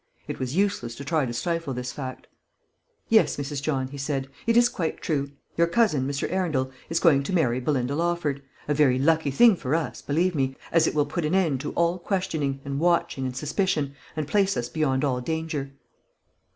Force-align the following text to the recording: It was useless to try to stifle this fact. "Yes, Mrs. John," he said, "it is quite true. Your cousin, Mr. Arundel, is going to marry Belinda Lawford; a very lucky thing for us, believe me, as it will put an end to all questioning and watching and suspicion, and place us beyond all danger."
It 0.27 0.39
was 0.39 0.55
useless 0.55 0.95
to 0.95 1.05
try 1.05 1.27
to 1.27 1.31
stifle 1.31 1.75
this 1.75 1.91
fact. 1.91 2.25
"Yes, 3.07 3.37
Mrs. 3.37 3.61
John," 3.61 3.89
he 3.89 3.99
said, 3.99 4.27
"it 4.47 4.57
is 4.57 4.67
quite 4.67 4.99
true. 4.99 5.29
Your 5.57 5.67
cousin, 5.67 6.07
Mr. 6.07 6.27
Arundel, 6.31 6.71
is 6.89 6.99
going 6.99 7.21
to 7.21 7.31
marry 7.33 7.59
Belinda 7.59 7.95
Lawford; 7.95 8.41
a 8.67 8.73
very 8.73 8.97
lucky 8.97 9.29
thing 9.29 9.55
for 9.55 9.75
us, 9.75 10.01
believe 10.01 10.33
me, 10.33 10.55
as 10.71 10.87
it 10.87 10.95
will 10.95 11.05
put 11.05 11.23
an 11.23 11.35
end 11.35 11.61
to 11.61 11.71
all 11.73 11.99
questioning 11.99 12.61
and 12.65 12.79
watching 12.79 13.27
and 13.27 13.37
suspicion, 13.37 13.93
and 14.15 14.27
place 14.27 14.57
us 14.57 14.69
beyond 14.69 15.05
all 15.05 15.21
danger." 15.21 15.69